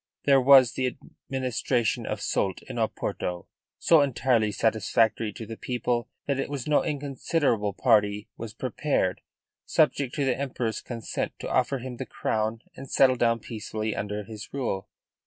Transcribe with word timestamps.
There 0.23 0.41
was 0.41 0.71
the 0.71 0.87
administration 0.87 2.07
of 2.07 2.21
Soult 2.21 2.63
in 2.63 2.77
Oporto, 2.79 3.45
so 3.77 4.01
entirely 4.01 4.51
satisfactory 4.51 5.31
to 5.33 5.45
the 5.45 5.55
people 5.57 6.09
that 6.25 6.39
it 6.39 6.49
was 6.49 6.65
no 6.65 6.83
inconsiderable 6.83 7.73
party 7.73 8.27
was 8.35 8.55
prepared, 8.55 9.21
subject 9.67 10.15
to 10.15 10.25
the 10.25 10.35
Emperor's 10.35 10.81
consent, 10.81 11.33
to 11.37 11.51
offer 11.51 11.77
him 11.77 11.97
the 11.97 12.07
crown 12.07 12.63
and 12.75 12.89
settle 12.89 13.15
down 13.15 13.41
peacefully 13.41 13.95
under 13.95 14.23
his 14.23 14.49
rule. 14.51 14.89